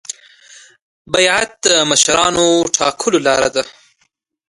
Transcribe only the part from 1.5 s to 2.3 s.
د مشر